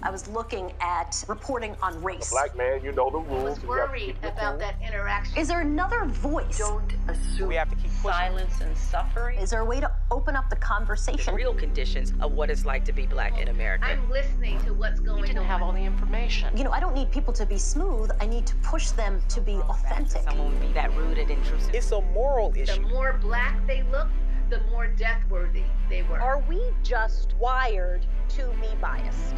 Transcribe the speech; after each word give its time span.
I 0.00 0.10
was 0.10 0.28
looking 0.28 0.72
at 0.80 1.24
reporting 1.26 1.74
on 1.82 2.00
race. 2.02 2.30
Black 2.30 2.56
man, 2.56 2.84
you 2.84 2.92
know 2.92 3.10
the 3.10 3.18
rules. 3.18 3.44
I 3.44 3.50
was 3.50 3.64
worried 3.64 4.16
about 4.22 4.60
that 4.60 4.76
interaction. 4.86 5.36
Is 5.36 5.48
there 5.48 5.60
another 5.60 6.04
voice? 6.04 6.58
Don't 6.58 6.92
assume. 7.08 7.48
We 7.48 7.56
have 7.56 7.68
to 7.70 7.74
keep 7.74 7.90
pushing. 7.96 8.12
Silence 8.12 8.60
and 8.60 8.76
suffering. 8.76 9.38
Is 9.40 9.50
there 9.50 9.60
a 9.60 9.64
way 9.64 9.80
to 9.80 9.90
open 10.12 10.36
up 10.36 10.50
the 10.50 10.56
conversation? 10.56 11.32
The 11.32 11.36
real 11.36 11.52
conditions 11.52 12.12
of 12.20 12.32
what 12.32 12.48
it's 12.48 12.64
like 12.64 12.84
to 12.84 12.92
be 12.92 13.06
black 13.06 13.38
in 13.38 13.48
America. 13.48 13.86
I'm 13.86 14.08
listening 14.08 14.60
to 14.64 14.72
what's 14.72 15.00
going 15.00 15.16
on. 15.16 15.18
You 15.20 15.26
didn't 15.26 15.40
on. 15.40 15.46
have 15.46 15.62
all 15.62 15.72
the 15.72 15.82
information. 15.82 16.56
You 16.56 16.62
know, 16.62 16.70
I 16.70 16.78
don't 16.78 16.94
need 16.94 17.10
people 17.10 17.32
to 17.32 17.44
be 17.44 17.58
smooth. 17.58 18.10
I 18.20 18.26
need 18.26 18.46
to 18.46 18.54
push 18.56 18.90
them 18.90 19.20
to 19.28 19.40
be 19.40 19.56
authentic. 19.56 20.22
Someone 20.22 20.52
would 20.52 20.60
be 20.60 20.72
that 20.74 20.94
rude 20.96 21.18
and 21.18 21.30
intrusive. 21.30 21.74
It's 21.74 21.90
a 21.90 22.00
moral 22.00 22.52
issue. 22.56 22.82
The 22.82 22.88
more 22.88 23.18
black 23.20 23.66
they 23.66 23.82
look, 23.90 24.08
the 24.48 24.60
more 24.70 24.86
death 24.86 25.22
worthy 25.28 25.64
they 25.90 26.02
were. 26.04 26.20
Are 26.20 26.38
we 26.48 26.62
just 26.82 27.34
wired 27.38 28.06
to 28.30 28.46
be 28.60 28.68
biased? 28.80 29.34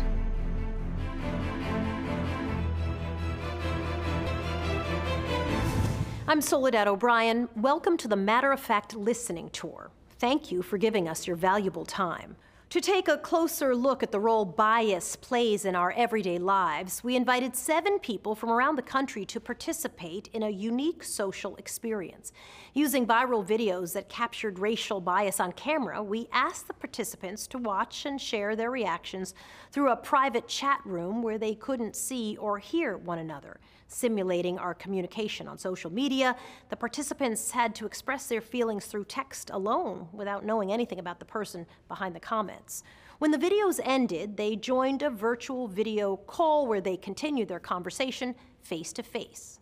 I'm 6.31 6.41
Soledad 6.41 6.87
O'Brien. 6.87 7.49
Welcome 7.57 7.97
to 7.97 8.07
the 8.07 8.15
Matter 8.15 8.53
of 8.53 8.61
Fact 8.61 8.95
Listening 8.95 9.51
Tour. 9.51 9.91
Thank 10.21 10.53
you 10.53 10.63
for 10.63 10.79
giving 10.79 11.09
us 11.09 11.27
your 11.27 11.35
valuable 11.35 11.85
time. 11.85 12.37
To 12.71 12.81
take 12.81 13.09
a 13.09 13.19
closer 13.19 13.75
look 13.75 14.05
at 14.05 14.13
the 14.13 14.21
role 14.21 14.45
bias 14.45 15.17
plays 15.17 15.65
in 15.65 15.75
our 15.75 15.91
everyday 15.91 16.39
lives, 16.39 17.03
we 17.03 17.17
invited 17.17 17.57
seven 17.57 17.99
people 17.99 18.37
from 18.37 18.49
around 18.51 18.77
the 18.77 18.83
country 18.83 19.25
to 19.25 19.41
participate 19.41 20.29
in 20.33 20.45
a 20.45 20.51
unique 20.51 21.03
social 21.03 21.57
experience. 21.57 22.31
Using 22.73 23.09
viral 23.09 23.45
videos 23.45 23.93
that 23.95 24.09
captured 24.09 24.61
racial 24.61 25.01
bias 25.01 25.41
on 25.41 25.51
camera, 25.51 26.01
we 26.01 26.29
asked 26.31 26.69
the 26.69 26.75
participants 26.75 27.49
to 27.49 27.59
watch 27.59 28.07
and 28.07 28.21
share 28.21 28.55
their 28.55 28.71
reactions 28.71 29.35
through 29.73 29.91
a 29.91 29.97
private 29.97 30.47
chat 30.47 30.81
room 30.85 31.25
where 31.25 31.39
they 31.39 31.57
couldn't 31.57 31.97
see 31.97 32.37
or 32.37 32.59
hear 32.59 32.97
one 32.97 33.19
another 33.19 33.59
simulating 33.91 34.59
our 34.59 34.73
communication 34.73 35.49
on 35.49 35.59
social 35.59 35.93
media. 35.93 36.37
The 36.69 36.77
participants 36.77 37.51
had 37.51 37.75
to 37.75 37.87
express 37.87 38.27
their 38.27 38.41
feelings 38.41 38.87
through 38.87 39.05
text 39.05 39.51
alone 39.51 40.09
without 40.13 40.45
knowing 40.45 40.73
anything 40.73 41.01
about 41.01 41.19
the 41.19 41.25
person 41.25 41.67
behind 41.89 42.15
the 42.15 42.21
comments. 42.21 42.85
When 43.19 43.33
the 43.33 43.39
videos 43.39 43.81
ended, 43.85 44.37
they 44.37 44.57
joined 44.57 45.03
a 45.03 45.11
virtual 45.11 45.67
video 45.67 46.17
call 46.17 46.67
where 46.67 46.81
they 46.81 46.97
continued 46.97 47.49
their 47.49 47.61
conversation 47.61 48.35
face 48.63 48.93
to 48.95 49.03
face. 49.03 49.59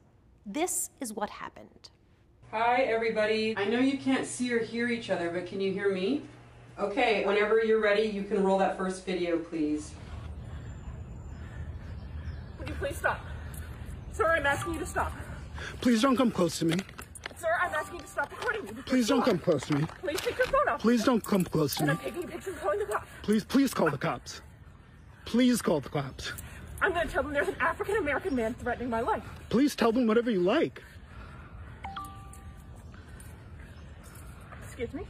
This 0.46 0.90
is 1.00 1.12
what 1.12 1.30
happened. 1.30 1.90
Hi, 2.50 2.82
everybody. 2.82 3.54
I 3.56 3.64
know 3.64 3.80
you 3.80 3.98
can't 3.98 4.26
see 4.26 4.52
or 4.52 4.58
hear 4.58 4.88
each 4.88 5.10
other, 5.10 5.30
but 5.30 5.46
can 5.46 5.60
you 5.60 5.72
hear 5.72 5.92
me? 5.92 6.22
Okay, 6.78 7.26
whenever 7.26 7.64
you're 7.64 7.80
ready, 7.80 8.02
you 8.02 8.22
can 8.22 8.44
roll 8.44 8.58
that 8.58 8.76
first 8.76 9.04
video, 9.04 9.38
please. 9.38 9.92
Would 12.58 12.68
you 12.68 12.74
please 12.76 12.96
stop? 12.96 13.20
Sir, 14.18 14.26
I'm 14.26 14.46
asking 14.46 14.72
you 14.74 14.80
to 14.80 14.86
stop. 14.86 15.12
Please 15.80 16.02
don't 16.02 16.16
come 16.16 16.32
close 16.32 16.58
to 16.58 16.64
me. 16.64 16.74
Sir, 17.36 17.46
I'm 17.62 17.72
asking 17.72 18.00
you 18.00 18.02
to 18.02 18.08
stop 18.08 18.28
recording 18.32 18.64
me. 18.64 18.72
Please 18.84 19.06
don't 19.06 19.22
come 19.22 19.38
close 19.38 19.64
to 19.66 19.76
me. 19.76 19.86
Please 20.00 20.20
take 20.20 20.36
your 20.38 20.46
phone 20.48 20.68
off. 20.68 20.80
Please 20.80 21.04
don't 21.04 21.24
come 21.24 21.44
close 21.44 21.76
to 21.76 21.84
And 21.84 21.90
me. 21.90 21.92
I'm 21.92 22.04
taking 22.04 22.24
a 22.24 22.26
picture 22.26 22.50
and 22.50 22.58
calling 22.58 22.78
the 22.80 22.86
cops. 22.86 23.06
Please, 23.22 23.44
please 23.44 23.72
call 23.72 23.90
the 23.92 23.96
cops. 23.96 24.40
Please 25.24 25.62
call 25.62 25.78
the 25.78 25.88
cops. 25.88 26.32
I'm 26.82 26.92
going 26.92 27.06
to 27.06 27.12
tell 27.12 27.22
them 27.22 27.32
there's 27.32 27.46
an 27.46 27.54
African 27.60 27.94
American 27.98 28.34
man 28.34 28.54
threatening 28.54 28.90
my 28.90 28.98
life. 28.98 29.22
Please 29.50 29.76
tell 29.76 29.92
them 29.92 30.08
whatever 30.08 30.32
you 30.32 30.40
like. 30.40 30.82
Excuse 34.64 34.92
me? 34.94 35.02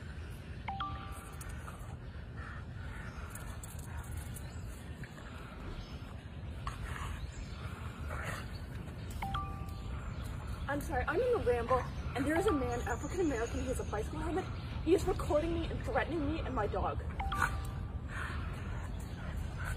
I'm 11.09 11.19
in 11.19 11.33
the 11.33 11.51
Ramble, 11.51 11.83
and 12.17 12.27
there 12.27 12.39
is 12.39 12.45
a 12.49 12.53
man, 12.53 12.81
African 12.87 13.23
American, 13.23 13.63
he 13.63 13.69
has 13.69 13.81
a 13.81 13.85
bicycle 13.85 14.19
helmet. 14.19 14.45
He 14.85 14.95
is 14.95 15.09
recording 15.09 15.55
me 15.55 15.67
and 15.71 15.83
threatening 15.83 16.31
me 16.31 16.43
and 16.45 16.55
my 16.55 16.67
dog. 16.67 16.99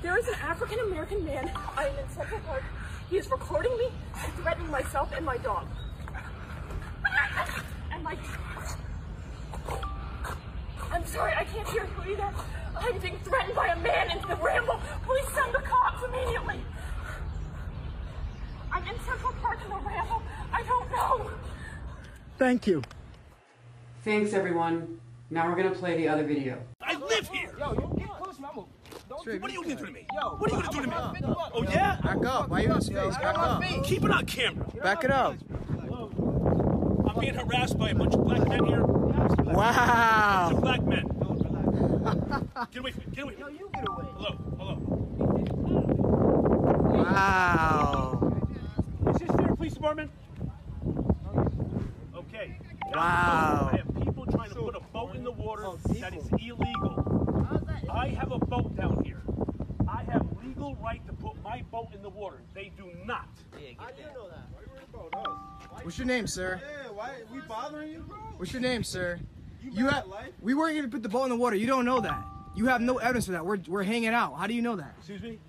There 0.02 0.18
is 0.18 0.28
an 0.28 0.34
African 0.42 0.80
American 0.80 1.24
man, 1.24 1.50
I 1.78 1.88
am 1.88 1.98
in 2.00 2.10
Central 2.10 2.42
Park. 2.42 2.64
He 3.10 3.18
is 3.18 3.32
recording 3.32 3.72
me 3.78 3.88
and 4.22 4.34
threatening 4.34 4.70
myself 4.70 5.10
and 5.16 5.26
my 5.26 5.38
dog. 5.38 5.68
And 7.94 8.04
my. 8.04 8.18
I'm 10.92 11.06
sorry, 11.06 11.34
I 11.34 11.46
can't 11.46 11.70
hear 11.70 11.86
you 11.86 12.12
either. 12.12 12.30
I'm 12.76 13.00
being 13.00 13.18
threatened 13.20 13.56
by 13.56 13.68
a 13.68 13.80
man 13.80 14.12
in 14.12 14.22
the 14.28 14.36
Ramble. 14.36 14.82
Please 15.06 15.28
send 15.34 15.54
the 15.54 15.60
cops 15.60 16.04
immediately. 16.04 16.60
I'm 18.74 18.88
in 18.88 19.00
Central 19.06 19.34
Park 19.42 19.60
in 19.64 19.70
the 19.70 19.76
Ramble. 19.78 20.22
I 20.54 20.64
don't 20.64 20.92
know. 20.92 21.32
Thank 22.42 22.66
you. 22.66 22.82
Thanks, 24.04 24.34
everyone. 24.34 25.00
Now 25.30 25.48
we're 25.48 25.56
gonna 25.56 25.76
play 25.76 25.96
the 25.96 26.08
other 26.08 26.24
video. 26.24 26.58
I 26.82 26.96
live 26.98 27.30
here. 27.30 27.54
Yo, 27.60 27.74
you 27.74 27.94
get 28.00 28.10
close, 28.10 28.40
man. 28.40 28.50
I'm 28.56 28.64
What 29.10 29.28
are 29.28 29.54
you 29.54 29.62
gonna 29.62 29.76
do 29.76 29.86
to 29.86 29.92
me? 29.92 30.08
Yo, 30.12 30.30
what 30.38 30.52
are 30.52 30.56
you 30.56 30.64
gonna 30.64 30.76
do 30.76 30.82
to 30.82 30.88
me? 30.88 31.36
Oh 31.54 31.62
yeah? 31.62 32.00
Back 32.02 32.26
up. 32.26 32.50
Why 32.50 32.62
are 32.62 32.64
you 32.64 32.74
in 32.74 32.82
space? 32.82 33.16
Back 33.18 33.38
up. 33.38 33.64
Keep 33.84 34.06
it 34.06 34.10
on 34.10 34.26
camera. 34.26 34.66
Back 34.82 35.04
it 35.04 35.12
up. 35.12 35.36
I'm 35.52 37.20
being 37.20 37.36
harassed 37.36 37.78
by 37.78 37.92
a 37.92 37.94
bunch 37.94 38.16
of 38.16 38.24
black 38.26 38.48
men 38.48 38.66
here. 38.66 38.86
Wow. 38.86 40.50
Bunch 40.50 40.56
of 40.56 40.62
black 40.64 40.82
men. 40.82 41.06
Get 42.72 42.80
away 42.80 42.92
from 42.92 43.04
me. 43.04 43.12
Get 43.14 43.24
away 43.24 43.36
from 43.36 43.54
me. 43.54 43.60
you 43.60 43.70
get 43.72 43.88
away. 43.88 44.06
Hello. 44.16 44.36
Hello. 44.58 44.76
Wow. 47.04 48.42
Is 49.10 49.18
this 49.20 49.30
your 49.30 49.56
police 49.56 49.76
department? 49.76 50.10
Okay. 52.92 53.00
Wow. 53.00 53.70
I 53.72 53.78
have 53.78 54.04
people 54.04 54.26
trying 54.26 54.50
to 54.50 54.56
put 54.56 54.76
a 54.76 54.82
boat 54.92 55.16
in 55.16 55.24
the 55.24 55.32
water 55.32 55.64
oh, 55.66 55.78
that 55.88 56.14
is 56.14 56.28
illegal. 56.34 57.88
I 57.90 58.10
have 58.10 58.34
a 58.34 58.38
boat 58.38 58.76
down 58.76 59.02
here. 59.06 59.22
I 59.88 60.04
have 60.04 60.26
legal 60.44 60.76
right 60.76 61.06
to 61.08 61.14
put 61.14 61.42
my 61.42 61.64
boat 61.72 61.94
in 61.94 62.02
the 62.02 62.10
water. 62.10 62.42
They 62.54 62.72
do 62.78 62.92
not. 63.06 63.30
What's 65.84 65.98
your 65.98 66.08
name, 66.08 66.28
sir? 66.28 66.62
Yeah, 66.62 66.92
why 66.92 67.12
we 67.34 67.40
bothering 67.42 67.92
you, 67.92 68.00
bro? 68.00 68.18
What's 68.38 68.52
your 68.52 68.62
name, 68.62 68.84
sir? 68.84 69.20
You, 69.64 69.72
You 69.72 69.88
have. 69.88 70.08
life? 70.08 70.34
We 70.42 70.54
weren't 70.54 70.76
gonna 70.76 70.90
put 70.90 71.02
the 71.02 71.10
boat 71.10 71.24
in 71.24 71.30
the 71.30 71.38
water. 71.38 71.56
You 71.56 71.68
don't 71.68 71.86
know 71.86 72.02
that. 72.02 72.24
You 72.56 72.66
have 72.68 72.82
no 72.82 72.98
evidence 72.98 73.26
for 73.26 73.32
that. 73.32 73.46
We're 73.46 73.60
we're 73.68 73.84
hanging 73.84 74.10
out. 74.10 74.38
How 74.38 74.48
do 74.48 74.54
you 74.54 74.62
know 74.62 74.76
that? 74.76 74.94
Excuse 75.00 75.22
me? 75.22 75.40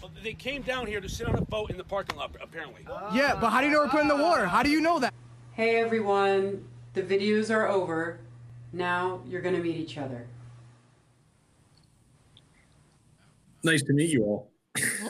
Well, 0.00 0.12
they 0.22 0.32
came 0.32 0.62
down 0.62 0.86
here 0.86 1.00
to 1.00 1.08
sit 1.08 1.26
on 1.28 1.34
a 1.34 1.42
boat 1.42 1.70
in 1.70 1.76
the 1.76 1.84
parking 1.84 2.16
lot, 2.16 2.34
apparently. 2.40 2.86
Yeah, 3.12 3.36
but 3.40 3.50
how 3.50 3.60
do 3.60 3.66
you 3.66 3.72
know 3.72 3.80
we're 3.80 3.88
putting 3.88 4.08
the 4.08 4.16
water? 4.16 4.46
How 4.46 4.62
do 4.62 4.70
you 4.70 4.80
know 4.80 5.00
that? 5.00 5.11
Hey, 5.54 5.76
everyone. 5.76 6.64
The 6.94 7.02
videos 7.02 7.54
are 7.54 7.68
over. 7.68 8.20
Now 8.72 9.20
you're 9.28 9.42
gonna 9.42 9.58
meet 9.58 9.76
each 9.76 9.98
other. 9.98 10.26
Nice 13.62 13.82
to 13.82 13.92
meet 13.92 14.08
you 14.08 14.22
all. 14.24 14.50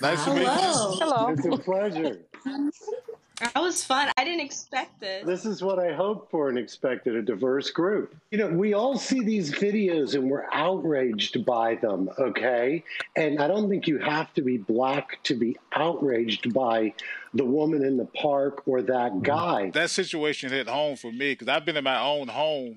Nice 0.00 0.24
to 0.24 0.34
meet 0.34 0.40
you. 0.40 0.48
Hello. 0.48 1.28
It's 1.28 1.46
a 1.46 1.56
pleasure. 1.58 2.18
That 2.44 3.62
was 3.62 3.84
fun. 3.84 4.08
I 4.16 4.24
didn't 4.24 4.44
expect 4.44 4.98
this. 5.00 5.24
This 5.24 5.44
is 5.44 5.62
what 5.62 5.78
I 5.78 5.92
hoped 5.92 6.30
for 6.32 6.48
and 6.48 6.58
expected 6.58 7.14
a 7.14 7.22
diverse 7.22 7.70
group. 7.70 8.16
You 8.32 8.38
know, 8.38 8.48
we 8.48 8.74
all 8.74 8.98
see 8.98 9.22
these 9.22 9.52
videos 9.52 10.14
and 10.14 10.28
we're 10.28 10.46
outraged 10.52 11.44
by 11.46 11.76
them, 11.76 12.08
okay? 12.18 12.82
And 13.14 13.40
I 13.40 13.46
don't 13.46 13.68
think 13.68 13.86
you 13.86 13.98
have 13.98 14.34
to 14.34 14.42
be 14.42 14.58
black 14.58 15.22
to 15.24 15.36
be 15.36 15.56
outraged 15.72 16.52
by 16.52 16.94
the 17.34 17.44
woman 17.44 17.84
in 17.84 17.96
the 17.96 18.04
park 18.04 18.62
or 18.66 18.82
that 18.82 19.22
guy. 19.22 19.70
That 19.70 19.90
situation 19.90 20.50
hit 20.50 20.68
home 20.68 20.96
for 20.96 21.10
me 21.10 21.32
because 21.32 21.48
I've 21.48 21.64
been 21.64 21.76
in 21.76 21.84
my 21.84 22.00
own 22.00 22.28
home 22.28 22.74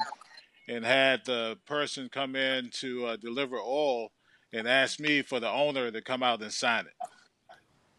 and 0.68 0.86
had 0.86 1.26
the 1.26 1.58
person 1.66 2.10
come 2.12 2.36
in 2.36 2.70
to 2.74 3.06
uh, 3.06 3.16
deliver 3.18 3.58
oil 3.58 4.12
and 4.54 4.68
ask 4.68 5.00
me 5.00 5.22
for 5.22 5.40
the 5.40 5.50
owner 5.50 5.92
to 5.92 6.02
come 6.02 6.24
out 6.24 6.42
and 6.42 6.52
sign 6.52 6.86
it. 6.86 7.10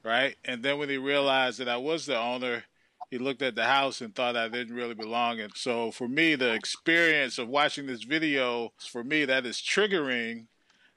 Right? 0.03 0.37
And 0.45 0.63
then 0.63 0.79
when 0.79 0.89
he 0.89 0.99
realized 0.99 1.59
that 1.59 1.69
I 1.69 1.77
was 1.77 2.07
the 2.07 2.19
owner, 2.19 2.65
he 3.11 3.19
looked 3.19 3.43
at 3.43 3.55
the 3.55 3.65
house 3.65 4.01
and 4.01 4.15
thought 4.15 4.37
I 4.37 4.49
didn't 4.49 4.75
really 4.75 4.95
belong. 4.95 5.41
And 5.41 5.53
so 5.55 5.91
for 5.91 6.09
me, 6.09 6.35
the 6.35 6.55
experience 6.55 7.39
of 7.39 7.49
watching 7.49 7.87
this 7.87 8.05
video, 8.05 8.73
for 8.79 9.05
me, 9.05 9.25
that 9.25 9.47
is 9.47 9.57
triggering 9.59 10.47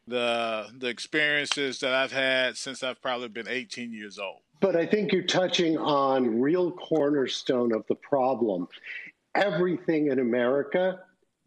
the 0.07 0.67
the 0.75 0.87
experiences 0.87 1.79
that 1.79 1.93
I've 1.93 2.11
had 2.11 2.57
since 2.57 2.81
I've 2.81 3.01
probably 3.01 3.27
been 3.27 3.47
18 3.47 3.93
years 3.93 4.17
old. 4.17 4.41
But 4.59 4.75
I 4.75 4.85
think 4.85 5.11
you're 5.11 5.23
touching 5.23 5.77
on 5.77 6.39
real 6.41 6.71
cornerstone 6.71 7.73
of 7.73 7.85
the 7.87 7.95
problem. 7.95 8.67
Everything 9.35 10.07
in 10.07 10.19
America 10.19 10.99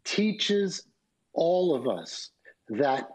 teaches 0.03 0.85
all 1.33 1.75
of 1.75 1.87
us 1.87 2.31
that 2.69 3.09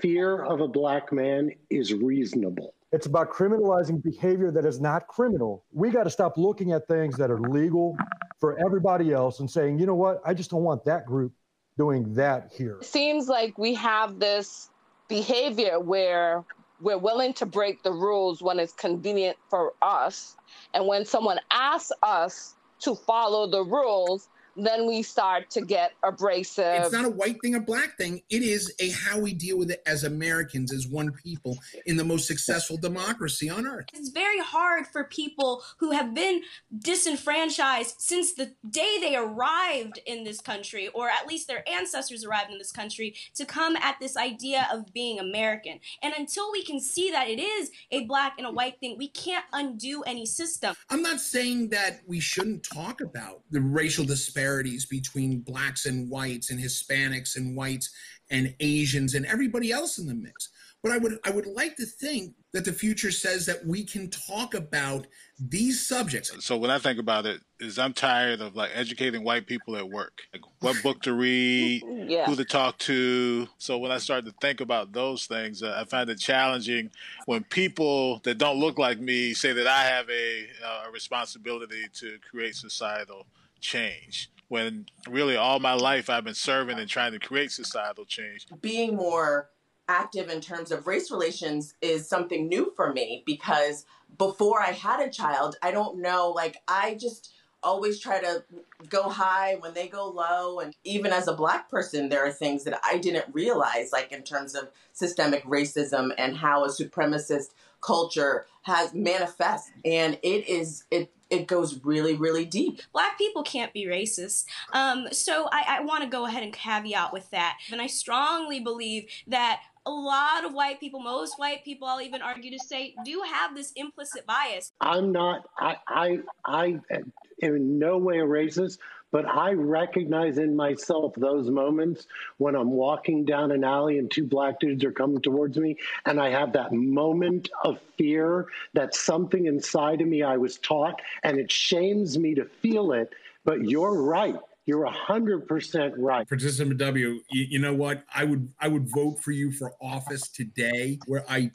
fear 0.00 0.42
of 0.42 0.60
a 0.60 0.68
black 0.68 1.12
man 1.12 1.50
is 1.70 1.94
reasonable. 1.94 2.74
It's 2.92 3.06
about 3.06 3.30
criminalizing 3.30 4.02
behavior 4.02 4.50
that 4.50 4.64
is 4.64 4.80
not 4.80 5.06
criminal. 5.06 5.64
We 5.72 5.90
got 5.90 6.04
to 6.04 6.10
stop 6.10 6.38
looking 6.38 6.72
at 6.72 6.88
things 6.88 7.16
that 7.16 7.30
are 7.30 7.40
legal 7.40 7.96
for 8.40 8.58
everybody 8.64 9.12
else 9.12 9.40
and 9.40 9.50
saying, 9.50 9.78
you 9.78 9.86
know 9.86 9.94
what, 9.94 10.20
I 10.24 10.32
just 10.32 10.50
don't 10.50 10.62
want 10.62 10.84
that 10.86 11.04
group 11.04 11.32
doing 11.76 12.14
that 12.14 12.50
here. 12.56 12.78
It 12.80 12.86
seems 12.86 13.28
like 13.28 13.58
we 13.58 13.74
have 13.74 14.18
this 14.18 14.70
behavior 15.08 15.78
where 15.80 16.44
we're 16.80 16.98
willing 16.98 17.34
to 17.34 17.46
break 17.46 17.82
the 17.82 17.92
rules 17.92 18.42
when 18.42 18.58
it's 18.58 18.72
convenient 18.72 19.36
for 19.48 19.72
us. 19.82 20.36
And 20.74 20.86
when 20.86 21.04
someone 21.04 21.40
asks 21.50 21.92
us 22.02 22.56
to 22.80 22.94
follow 22.94 23.46
the 23.46 23.62
rules, 23.64 24.28
then 24.58 24.86
we 24.86 25.02
start 25.02 25.50
to 25.50 25.60
get 25.60 25.92
abrasive. 26.02 26.82
It's 26.82 26.92
not 26.92 27.04
a 27.04 27.10
white 27.10 27.40
thing 27.40 27.54
or 27.54 27.60
black 27.60 27.96
thing. 27.96 28.22
It 28.28 28.42
is 28.42 28.72
a 28.80 28.90
how 28.90 29.18
we 29.20 29.32
deal 29.32 29.56
with 29.56 29.70
it 29.70 29.82
as 29.86 30.04
Americans, 30.04 30.72
as 30.72 30.86
one 30.86 31.12
people 31.12 31.58
in 31.86 31.96
the 31.96 32.04
most 32.04 32.26
successful 32.26 32.76
democracy 32.76 33.48
on 33.48 33.66
earth. 33.66 33.86
It's 33.94 34.10
very 34.10 34.40
hard 34.40 34.86
for 34.86 35.04
people 35.04 35.62
who 35.78 35.92
have 35.92 36.14
been 36.14 36.42
disenfranchised 36.76 37.94
since 37.98 38.34
the 38.34 38.52
day 38.68 38.98
they 39.00 39.16
arrived 39.16 40.00
in 40.06 40.24
this 40.24 40.40
country, 40.40 40.88
or 40.88 41.08
at 41.08 41.28
least 41.28 41.46
their 41.46 41.66
ancestors 41.68 42.24
arrived 42.24 42.50
in 42.50 42.58
this 42.58 42.72
country, 42.72 43.14
to 43.34 43.44
come 43.44 43.76
at 43.76 43.96
this 44.00 44.16
idea 44.16 44.66
of 44.72 44.92
being 44.92 45.20
American. 45.20 45.78
And 46.02 46.12
until 46.16 46.50
we 46.50 46.64
can 46.64 46.80
see 46.80 47.10
that 47.10 47.28
it 47.28 47.40
is 47.40 47.70
a 47.90 48.04
black 48.06 48.34
and 48.38 48.46
a 48.46 48.50
white 48.50 48.80
thing, 48.80 48.96
we 48.98 49.08
can't 49.08 49.44
undo 49.52 50.02
any 50.02 50.26
system. 50.26 50.74
I'm 50.90 51.02
not 51.02 51.20
saying 51.20 51.68
that 51.70 52.00
we 52.06 52.18
shouldn't 52.20 52.64
talk 52.64 53.00
about 53.00 53.42
the 53.50 53.60
racial 53.60 54.04
disparity 54.04 54.47
disparities 54.48 54.86
between 54.86 55.40
blacks 55.40 55.86
and 55.86 56.10
whites 56.10 56.50
and 56.50 56.60
Hispanics 56.60 57.36
and 57.36 57.56
whites 57.56 57.90
and 58.30 58.54
Asians 58.60 59.14
and 59.14 59.26
everybody 59.26 59.72
else 59.72 59.98
in 59.98 60.06
the 60.06 60.14
mix. 60.14 60.50
But 60.82 60.92
I 60.92 60.98
would 60.98 61.18
I 61.24 61.30
would 61.30 61.46
like 61.46 61.76
to 61.76 61.86
think 61.86 62.34
that 62.52 62.64
the 62.64 62.72
future 62.72 63.10
says 63.10 63.46
that 63.46 63.66
we 63.66 63.84
can 63.84 64.08
talk 64.10 64.54
about 64.54 65.08
these 65.40 65.86
subjects. 65.86 66.32
So 66.44 66.56
when 66.56 66.70
I 66.70 66.78
think 66.78 67.00
about 67.00 67.26
it, 67.26 67.40
is 67.58 67.80
I'm 67.80 67.92
tired 67.92 68.40
of 68.40 68.54
like 68.54 68.70
educating 68.74 69.24
white 69.24 69.46
people 69.48 69.76
at 69.76 69.88
work, 69.88 70.20
like 70.32 70.42
what 70.60 70.80
book 70.84 71.02
to 71.02 71.14
read, 71.14 71.82
yeah. 72.06 72.26
who 72.26 72.36
to 72.36 72.44
talk 72.44 72.78
to. 72.78 73.48
So 73.58 73.76
when 73.78 73.90
I 73.90 73.98
start 73.98 74.24
to 74.26 74.34
think 74.40 74.60
about 74.60 74.92
those 74.92 75.26
things, 75.26 75.64
uh, 75.64 75.76
I 75.76 75.84
find 75.84 76.08
it 76.10 76.20
challenging 76.20 76.90
when 77.26 77.42
people 77.42 78.20
that 78.22 78.38
don't 78.38 78.58
look 78.58 78.78
like 78.78 79.00
me 79.00 79.34
say 79.34 79.52
that 79.52 79.66
I 79.66 79.82
have 79.82 80.08
a, 80.08 80.46
uh, 80.64 80.84
a 80.88 80.92
responsibility 80.92 81.86
to 81.94 82.18
create 82.30 82.54
societal 82.54 83.26
change 83.60 84.30
when 84.48 84.86
really 85.08 85.36
all 85.36 85.60
my 85.60 85.74
life 85.74 86.10
I've 86.10 86.24
been 86.24 86.34
serving 86.34 86.78
and 86.78 86.88
trying 86.88 87.12
to 87.12 87.18
create 87.18 87.52
societal 87.52 88.04
change. 88.04 88.46
Being 88.60 88.96
more 88.96 89.50
active 89.88 90.28
in 90.28 90.40
terms 90.40 90.70
of 90.70 90.86
race 90.86 91.10
relations 91.10 91.74
is 91.80 92.08
something 92.08 92.48
new 92.48 92.72
for 92.76 92.92
me 92.92 93.22
because 93.24 93.86
before 94.16 94.60
I 94.60 94.72
had 94.72 95.00
a 95.00 95.10
child, 95.10 95.56
I 95.62 95.70
don't 95.70 96.00
know, 96.00 96.30
like, 96.30 96.58
I 96.66 96.94
just 96.94 97.32
always 97.62 97.98
try 97.98 98.20
to 98.20 98.44
go 98.88 99.08
high 99.08 99.56
when 99.56 99.74
they 99.74 99.88
go 99.88 100.08
low. 100.08 100.60
And 100.60 100.74
even 100.84 101.12
as 101.12 101.26
a 101.26 101.34
black 101.34 101.68
person, 101.70 102.08
there 102.08 102.24
are 102.24 102.30
things 102.30 102.64
that 102.64 102.78
I 102.84 102.98
didn't 102.98 103.26
realize, 103.32 103.90
like 103.92 104.12
in 104.12 104.22
terms 104.22 104.54
of 104.54 104.68
systemic 104.92 105.44
racism 105.44 106.10
and 106.16 106.36
how 106.36 106.64
a 106.64 106.68
supremacist 106.68 107.48
culture 107.80 108.46
has 108.62 108.94
manifest. 108.94 109.70
And 109.84 110.18
it 110.22 110.48
is, 110.48 110.84
it 110.90 111.12
it 111.30 111.46
goes 111.46 111.84
really, 111.84 112.14
really 112.14 112.46
deep. 112.46 112.80
Black 112.92 113.18
people 113.18 113.42
can't 113.42 113.72
be 113.74 113.84
racist. 113.84 114.46
Um, 114.72 115.08
so 115.12 115.46
I, 115.52 115.78
I 115.78 115.80
want 115.84 116.02
to 116.04 116.08
go 116.08 116.24
ahead 116.24 116.42
and 116.42 116.52
caveat 116.52 117.12
with 117.12 117.28
that. 117.30 117.58
And 117.70 117.82
I 117.82 117.86
strongly 117.86 118.60
believe 118.60 119.10
that 119.26 119.60
a 119.88 119.90
lot 119.90 120.44
of 120.44 120.52
white 120.52 120.80
people, 120.80 121.00
most 121.00 121.38
white 121.38 121.64
people, 121.64 121.88
I'll 121.88 122.02
even 122.02 122.20
argue 122.20 122.50
to 122.50 122.58
say, 122.58 122.94
do 123.04 123.22
have 123.26 123.54
this 123.54 123.72
implicit 123.74 124.26
bias. 124.26 124.70
I'm 124.80 125.12
not, 125.12 125.48
I, 125.58 125.76
I, 125.88 126.18
I 126.44 126.64
am 126.92 127.12
in 127.38 127.78
no 127.78 127.96
way 127.96 128.18
a 128.18 128.24
racist, 128.24 128.78
but 129.10 129.24
I 129.24 129.52
recognize 129.52 130.36
in 130.36 130.54
myself 130.54 131.14
those 131.16 131.48
moments 131.48 132.06
when 132.36 132.54
I'm 132.54 132.70
walking 132.70 133.24
down 133.24 133.50
an 133.50 133.64
alley 133.64 133.98
and 133.98 134.10
two 134.10 134.26
black 134.26 134.60
dudes 134.60 134.84
are 134.84 134.92
coming 134.92 135.22
towards 135.22 135.56
me, 135.56 135.78
and 136.04 136.20
I 136.20 136.30
have 136.30 136.52
that 136.52 136.72
moment 136.72 137.48
of 137.64 137.80
fear 137.96 138.48
that 138.74 138.94
something 138.94 139.46
inside 139.46 140.02
of 140.02 140.08
me 140.08 140.22
I 140.22 140.36
was 140.36 140.58
taught, 140.58 141.00
and 141.22 141.38
it 141.38 141.50
shames 141.50 142.18
me 142.18 142.34
to 142.34 142.44
feel 142.44 142.92
it. 142.92 143.14
But 143.44 143.64
you're 143.64 144.02
right. 144.02 144.36
You're 144.68 144.84
hundred 144.84 145.48
percent 145.48 145.94
right. 145.96 146.28
Participant 146.28 146.76
W, 146.76 147.22
you, 147.30 147.46
you 147.48 147.58
know 147.58 147.72
what? 147.72 148.04
I 148.14 148.24
would 148.24 148.52
I 148.60 148.68
would 148.68 148.86
vote 148.94 149.18
for 149.18 149.30
you 149.32 149.50
for 149.50 149.72
office 149.80 150.28
today, 150.28 150.98
where 151.06 151.24
I 151.26 151.52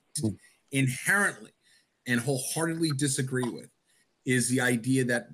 inherently 0.72 1.52
and 2.08 2.20
wholeheartedly 2.20 2.90
disagree 2.98 3.48
with 3.48 3.70
is 4.26 4.50
the 4.50 4.62
idea 4.62 5.06
that 5.06 5.28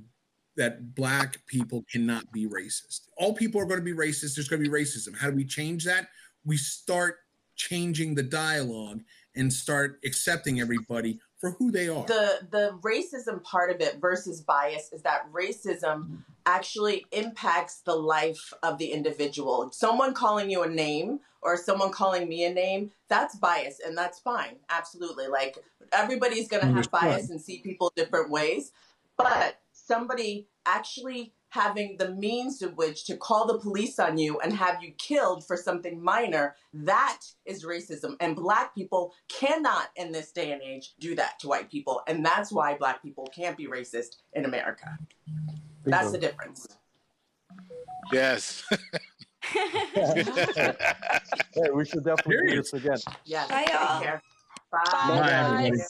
that 0.58 0.94
black 0.94 1.38
people 1.48 1.86
cannot 1.90 2.30
be 2.34 2.48
racist. 2.48 3.08
All 3.16 3.34
people 3.34 3.62
are 3.62 3.66
going 3.66 3.80
to 3.80 3.86
be 3.86 3.94
racist. 3.94 4.36
There's 4.36 4.50
going 4.50 4.62
to 4.62 4.70
be 4.70 4.78
racism. 4.78 5.18
How 5.18 5.30
do 5.30 5.38
we 5.38 5.46
change 5.46 5.86
that? 5.86 6.10
We 6.44 6.58
start 6.58 7.20
changing 7.56 8.14
the 8.14 8.24
dialogue 8.24 9.04
and 9.38 9.52
start 9.54 10.02
accepting 10.04 10.60
everybody 10.60 11.18
for 11.40 11.52
who 11.52 11.72
they 11.72 11.88
are. 11.88 12.06
The 12.06 12.48
the 12.50 12.80
racism 12.82 13.42
part 13.44 13.72
of 13.72 13.82
it 13.82 14.00
versus 14.00 14.42
bias 14.42 14.92
is 14.92 15.02
that 15.04 15.32
racism 15.32 15.82
mm-hmm. 15.82 16.16
actually 16.46 17.06
impacts 17.12 17.82
the 17.82 17.96
life 17.96 18.54
of 18.62 18.78
the 18.78 18.92
individual. 18.92 19.70
Someone 19.72 20.14
calling 20.14 20.50
you 20.50 20.64
a 20.64 20.70
name 20.70 21.20
or 21.42 21.56
someone 21.56 21.92
calling 21.92 22.28
me 22.28 22.44
a 22.44 22.54
name, 22.54 22.92
that's 23.08 23.36
bias 23.36 23.80
and 23.86 23.98
that's 23.98 24.20
fine. 24.20 24.58
Absolutely. 24.70 25.28
Like 25.28 25.58
everybody's 25.94 26.50
going 26.50 26.66
to 26.68 26.74
have 26.74 26.92
bias 26.92 27.30
and 27.30 27.42
see 27.42 27.60
people 27.60 27.92
different 27.96 28.30
ways, 28.30 28.72
but 29.18 29.62
somebody 29.72 30.48
actually 30.66 31.34
having 31.50 31.98
the 31.98 32.12
means 32.12 32.60
to 32.60 32.68
which 32.68 33.06
to 33.06 33.18
call 33.18 33.46
the 33.48 33.60
police 33.60 34.00
on 34.00 34.18
you 34.18 34.40
and 34.40 34.54
have 34.54 34.82
you 34.82 34.92
killed 34.98 35.46
for 35.46 35.58
something 35.58 36.02
minor, 36.02 36.56
that 36.74 37.22
is 37.46 37.66
racism. 37.66 38.16
And 38.20 38.36
black 38.36 38.76
people 38.76 39.14
cannot 39.28 39.88
in 39.96 40.12
this 40.12 40.32
day 40.32 40.52
and 40.52 40.62
age 40.62 40.94
do 41.00 41.16
that 41.16 41.40
to 41.40 41.48
white 41.48 41.70
people. 41.70 42.02
And 42.08 42.26
that's 42.26 42.52
why 42.52 42.76
black 42.76 43.02
people 43.02 43.28
can't 43.36 43.58
be 43.58 43.68
racist 43.68 44.18
in 44.34 44.46
America. 44.46 44.98
That's 45.86 46.12
the 46.12 46.18
difference. 46.18 46.68
Yes. 48.12 48.64
hey, 49.42 50.76
we 51.74 51.86
should 51.86 52.04
definitely 52.04 52.48
do 52.48 52.56
this 52.58 52.74
again. 52.74 52.98
Yes. 53.26 53.50
Bye, 53.50 53.66
y'all. 53.72 54.02
Bye. 54.02 54.80
Bye, 55.08 55.32
everybody. 55.32 55.84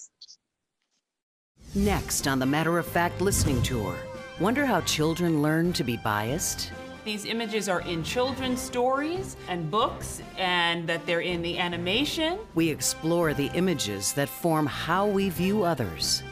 Next 1.75 2.27
on 2.27 2.39
the 2.39 2.45
Matter 2.45 2.79
of 2.79 2.85
Fact 2.87 3.21
listening 3.21 3.61
tour, 3.61 3.95
wonder 4.39 4.65
how 4.65 4.81
children 4.81 5.41
learn 5.41 5.73
to 5.73 5.83
be 5.83 5.97
biased? 5.97 6.71
These 7.05 7.25
images 7.25 7.67
are 7.67 7.81
in 7.81 8.03
children's 8.03 8.61
stories 8.61 9.35
and 9.47 9.69
books, 9.69 10.21
and 10.37 10.87
that 10.87 11.05
they're 11.05 11.21
in 11.21 11.41
the 11.41 11.57
animation. 11.57 12.39
We 12.55 12.69
explore 12.69 13.33
the 13.33 13.47
images 13.53 14.13
that 14.13 14.29
form 14.29 14.65
how 14.65 15.07
we 15.07 15.29
view 15.29 15.63
others. 15.63 16.23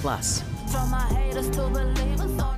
Plus, 0.00 0.44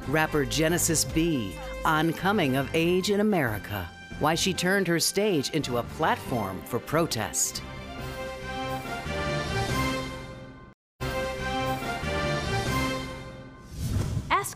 rapper 0.09 0.45
Genesis 0.45 1.04
Be 1.04 1.54
on 1.85 2.12
coming 2.12 2.57
of 2.57 2.69
age 2.75 3.11
in 3.11 3.21
America, 3.21 3.88
why 4.19 4.35
she 4.35 4.52
turned 4.52 4.87
her 4.87 5.00
stage 5.00 5.50
into 5.50 5.78
a 5.78 5.83
platform 5.83 6.61
for 6.64 6.78
protest. 6.78 7.62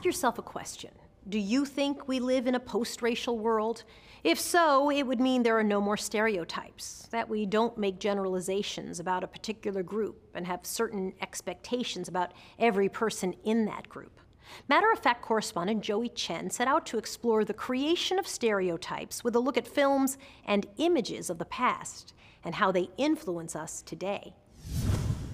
Yourself 0.04 0.38
a 0.38 0.42
question. 0.42 0.90
Do 1.30 1.38
you 1.38 1.64
think 1.64 2.06
we 2.06 2.20
live 2.20 2.46
in 2.46 2.54
a 2.54 2.60
post 2.60 3.00
racial 3.00 3.38
world? 3.38 3.84
If 4.22 4.38
so, 4.38 4.90
it 4.90 5.04
would 5.06 5.18
mean 5.18 5.42
there 5.42 5.58
are 5.58 5.64
no 5.64 5.80
more 5.80 5.96
stereotypes, 5.96 7.08
that 7.10 7.26
we 7.26 7.46
don't 7.46 7.78
make 7.78 7.98
generalizations 7.98 9.00
about 9.00 9.24
a 9.24 9.26
particular 9.26 9.82
group 9.82 10.22
and 10.34 10.46
have 10.46 10.66
certain 10.66 11.14
expectations 11.22 12.08
about 12.08 12.32
every 12.58 12.90
person 12.90 13.34
in 13.44 13.64
that 13.64 13.88
group. 13.88 14.20
Matter 14.68 14.92
of 14.92 14.98
fact 14.98 15.22
correspondent 15.22 15.82
Joey 15.82 16.10
Chen 16.10 16.50
set 16.50 16.68
out 16.68 16.84
to 16.86 16.98
explore 16.98 17.42
the 17.42 17.54
creation 17.54 18.18
of 18.18 18.28
stereotypes 18.28 19.24
with 19.24 19.34
a 19.34 19.40
look 19.40 19.56
at 19.56 19.66
films 19.66 20.18
and 20.44 20.66
images 20.76 21.30
of 21.30 21.38
the 21.38 21.46
past 21.46 22.12
and 22.44 22.56
how 22.56 22.70
they 22.70 22.90
influence 22.98 23.56
us 23.56 23.80
today. 23.80 24.34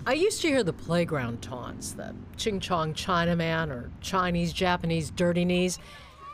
I 0.06 0.14
used 0.14 0.40
to 0.42 0.48
hear 0.48 0.62
the 0.62 0.72
playground 0.72 1.42
taunts, 1.42 1.92
the 1.92 2.14
Ching 2.38 2.58
Chong 2.58 2.94
Chinaman 2.94 3.68
or 3.70 3.90
Chinese 4.00 4.54
Japanese 4.54 5.10
dirty 5.10 5.44
knees, 5.44 5.78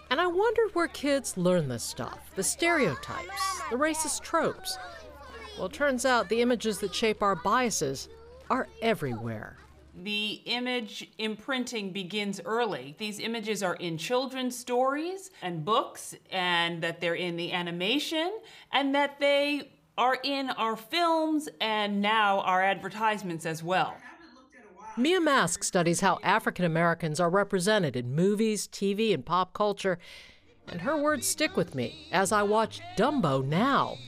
and 0.09 0.21
I 0.21 0.29
wondered 0.29 0.73
where 0.73 0.87
kids 0.87 1.37
learn 1.37 1.69
this 1.69 1.83
stuff 1.83 2.31
the 2.37 2.45
stereotypes, 2.45 3.61
the 3.71 3.77
racist 3.77 4.23
tropes. 4.23 4.79
Well, 5.57 5.67
it 5.67 5.73
turns 5.73 6.05
out 6.05 6.29
the 6.29 6.43
images 6.43 6.79
that 6.79 6.95
shape 6.95 7.23
our 7.23 7.35
biases 7.35 8.09
are 8.51 8.69
everywhere. 8.83 9.57
The 9.97 10.43
image 10.45 11.11
imprinting 11.19 11.91
begins 11.91 12.41
early. 12.45 12.95
These 12.99 13.19
images 13.19 13.63
are 13.63 13.75
in 13.77 13.99
children's 13.99 14.57
stories 14.57 15.31
and 15.43 15.65
books, 15.65 16.15
and 16.31 16.83
that 16.83 17.01
they're 17.01 17.15
in 17.15 17.37
the 17.37 17.53
animation, 17.53 18.31
and 18.71 18.95
that 18.95 19.19
they 19.19 19.73
are 19.99 20.19
in 20.23 20.51
our 20.51 20.77
films 20.77 21.49
and 21.61 22.01
now 22.03 22.41
our 22.41 22.63
advertisements 22.63 23.47
as 23.47 23.63
well. 23.63 23.97
Mia 24.99 25.21
Mask 25.21 25.63
studies 25.63 26.01
how 26.01 26.19
African 26.23 26.65
Americans 26.65 27.21
are 27.21 27.29
represented 27.29 27.97
in 27.97 28.15
movies, 28.15 28.67
TV, 28.69 29.13
and 29.13 29.25
pop 29.25 29.53
culture, 29.53 29.99
and 30.69 30.81
her 30.81 30.97
words 31.01 31.27
stick 31.27 31.57
with 31.57 31.75
me 31.75 32.09
as 32.13 32.33
I 32.33 32.43
watch 32.43 32.81
Dumbo 32.97 33.45
now. 33.45 33.99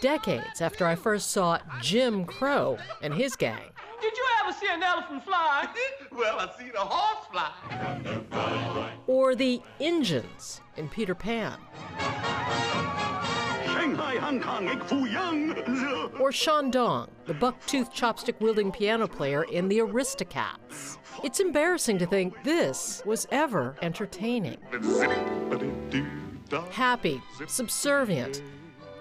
decades 0.00 0.62
after 0.62 0.86
I 0.86 0.94
first 0.94 1.30
saw 1.30 1.58
Jim 1.82 2.24
Crow 2.24 2.78
and 3.02 3.12
his 3.12 3.36
gang. 3.36 3.70
Did 4.00 4.16
you 4.16 4.24
ever 4.42 4.52
see 4.52 4.66
an 4.70 4.82
elephant 4.82 5.22
fly? 5.24 5.68
well, 6.12 6.38
I 6.38 6.58
seen 6.58 6.72
a 6.74 6.80
horse 6.80 7.26
fly. 7.30 8.92
Or 9.06 9.34
the 9.34 9.60
Injuns 9.78 10.62
in 10.78 10.88
Peter 10.88 11.14
Pan. 11.14 11.58
Shanghai, 14.00 14.18
Hong 14.18 14.40
Kong, 14.40 14.68
ik 14.68 14.82
fu 14.84 15.04
young. 15.04 15.54
Or 16.18 16.32
Shun 16.32 16.70
Gon, 16.70 17.10
the 17.26 17.34
buck-toothed 17.34 17.92
chopstick-wielding 17.92 18.72
piano 18.72 19.06
player 19.06 19.42
in 19.44 19.68
The 19.68 19.80
Aristocats. 19.80 20.96
It's 21.22 21.38
embarrassing 21.38 21.98
to 21.98 22.06
think 22.06 22.42
this 22.42 23.02
was 23.04 23.28
ever 23.30 23.76
entertaining. 23.82 24.56
Happy, 26.70 27.20
subservient. 27.46 28.42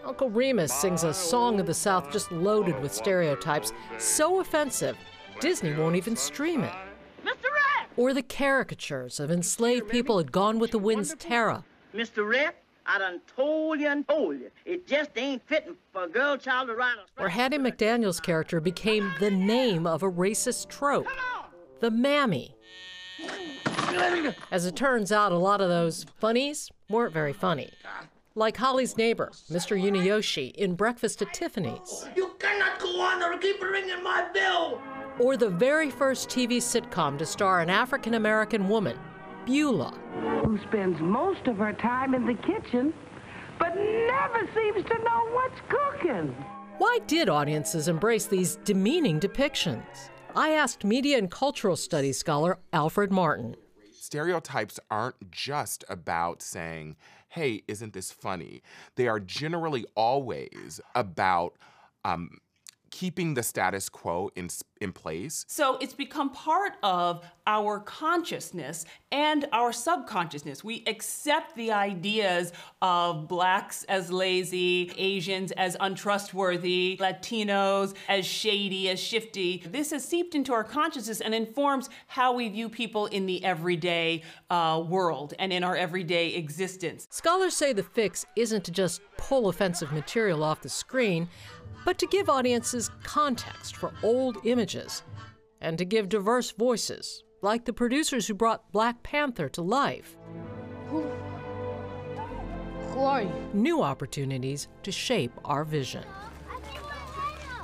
Uncle 0.03 0.29
Remus 0.29 0.73
sings 0.73 1.05
a 1.05 1.13
song 1.13 1.61
of 1.61 1.65
the 1.65 1.73
South 1.73 2.11
just 2.11 2.29
loaded 2.31 2.77
with 2.81 2.93
stereotypes, 2.93 3.71
so 3.97 4.41
offensive, 4.41 4.97
Disney 5.39 5.73
won't 5.75 5.95
even 5.95 6.17
stream 6.17 6.63
it. 6.63 6.73
Mr. 7.23 7.43
Rat! 7.43 7.87
Or 7.95 8.13
the 8.13 8.23
caricatures 8.23 9.21
of 9.21 9.31
enslaved 9.31 9.87
people 9.87 10.19
at 10.19 10.31
Gone 10.31 10.59
with 10.59 10.71
the 10.71 10.79
Wind's 10.79 11.15
Tara. 11.15 11.63
Mr. 11.95 12.29
Rat, 12.29 12.55
I 12.91 12.97
done 12.97 13.21
told 13.35 13.79
you 13.79 13.87
and 13.87 14.07
told 14.07 14.39
you. 14.39 14.49
It 14.65 14.87
just 14.87 15.11
ain't 15.15 15.43
fitting 15.45 15.75
for 15.93 16.05
a 16.05 16.09
girl 16.09 16.37
child 16.37 16.69
to 16.69 16.73
ride 16.73 16.95
a... 16.97 17.21
Or 17.21 17.29
Hattie 17.29 17.59
McDaniel's 17.59 18.19
character 18.19 18.59
became 18.59 19.13
the 19.19 19.29
name 19.29 19.85
of 19.85 20.01
a 20.01 20.09
racist 20.09 20.69
trope. 20.69 21.05
The 21.81 21.91
mammy. 21.91 22.55
As 24.51 24.65
it 24.65 24.75
turns 24.75 25.11
out, 25.11 25.31
a 25.31 25.37
lot 25.37 25.61
of 25.61 25.69
those 25.69 26.03
funnies 26.19 26.71
weren't 26.89 27.13
very 27.13 27.31
funny. 27.31 27.69
Like 28.33 28.57
Holly's 28.57 28.97
neighbor, 28.97 29.29
Mr. 29.51 29.79
Yunioshi, 29.79 30.55
in 30.55 30.73
Breakfast 30.73 31.21
at 31.21 31.31
Tiffany's. 31.31 32.07
You 32.15 32.31
cannot 32.39 32.79
go 32.79 32.99
on 33.01 33.21
or 33.21 33.37
keep 33.37 33.61
ringing 33.61 34.01
my 34.03 34.27
bell. 34.33 34.81
Or 35.19 35.37
the 35.37 35.49
very 35.49 35.91
first 35.91 36.27
TV 36.27 36.57
sitcom 36.57 37.19
to 37.19 37.25
star 37.27 37.59
an 37.59 37.69
African 37.69 38.15
American 38.15 38.67
woman, 38.67 38.97
Beulah. 39.49 39.97
Who 40.45 40.59
spends 40.67 41.01
most 41.01 41.47
of 41.47 41.57
her 41.57 41.73
time 41.73 42.13
in 42.13 42.27
the 42.27 42.35
kitchen, 42.35 42.93
but 43.57 43.75
never 43.75 44.47
seems 44.53 44.85
to 44.85 44.97
know 44.99 45.27
what's 45.31 45.59
cooking. 45.67 46.35
Why 46.77 46.99
did 47.07 47.29
audiences 47.29 47.87
embrace 47.87 48.27
these 48.27 48.57
demeaning 48.57 49.19
depictions? 49.19 50.11
I 50.35 50.51
asked 50.51 50.83
media 50.83 51.17
and 51.17 51.31
cultural 51.31 51.75
studies 51.75 52.19
scholar 52.19 52.59
Alfred 52.73 53.11
Martin. 53.11 53.55
Stereotypes 53.99 54.79
aren't 54.91 55.31
just 55.31 55.83
about 55.89 56.43
saying, 56.43 56.95
hey, 57.29 57.63
isn't 57.67 57.93
this 57.93 58.11
funny? 58.11 58.61
They 58.97 59.07
are 59.07 59.19
generally 59.19 59.83
always 59.95 60.79
about 60.93 61.55
um, 62.05 62.37
keeping 62.99 63.33
the 63.33 63.41
status 63.41 63.87
quo 63.87 64.29
in, 64.35 64.49
in 64.81 64.91
place. 64.91 65.45
So 65.47 65.77
it's 65.77 65.93
become 65.93 66.31
part 66.31 66.73
of 66.83 67.23
our 67.47 67.79
consciousness 67.79 68.83
and 69.09 69.47
our 69.53 69.71
subconsciousness. 69.71 70.65
We 70.65 70.83
accept 70.85 71.55
the 71.55 71.71
ideas 71.71 72.51
of 72.81 73.29
blacks 73.29 73.85
as 73.85 74.11
lazy, 74.11 74.91
Asians 74.97 75.53
as 75.53 75.77
untrustworthy, 75.79 76.97
Latinos 76.99 77.95
as 78.09 78.25
shady, 78.25 78.89
as 78.89 78.99
shifty. 78.99 79.63
This 79.65 79.91
has 79.91 80.03
seeped 80.03 80.35
into 80.35 80.51
our 80.51 80.65
consciousness 80.65 81.21
and 81.21 81.33
informs 81.33 81.89
how 82.07 82.33
we 82.33 82.49
view 82.49 82.67
people 82.67 83.05
in 83.05 83.25
the 83.25 83.41
everyday 83.45 84.23
uh, 84.49 84.83
world 84.85 85.33
and 85.39 85.53
in 85.53 85.63
our 85.63 85.77
everyday 85.77 86.35
existence. 86.35 87.07
Scholars 87.11 87.55
say 87.55 87.71
the 87.71 87.81
fix 87.81 88.25
isn't 88.35 88.65
to 88.65 88.71
just 88.71 88.99
pull 89.15 89.47
offensive 89.47 89.93
material 89.93 90.43
off 90.43 90.61
the 90.61 90.69
screen, 90.69 91.29
but 91.89 91.97
to 91.97 92.05
give 92.05 92.29
audiences 92.29 92.91
context 93.01 93.75
for 93.75 93.91
old 94.03 94.37
images 94.43 95.01
and 95.59 95.75
to 95.75 95.83
give 95.83 96.07
diverse 96.07 96.51
voices, 96.51 97.23
like 97.41 97.65
the 97.65 97.73
producers 97.73 98.27
who 98.27 98.33
brought 98.35 98.71
Black 98.71 99.01
Panther 99.01 99.49
to 99.49 99.63
life. 99.63 100.15
Who, 100.89 101.01
who 102.91 102.99
are 102.99 103.23
you? 103.23 103.33
New 103.55 103.81
opportunities 103.81 104.67
to 104.83 104.91
shape 104.91 105.31
our 105.43 105.63
vision. 105.63 106.03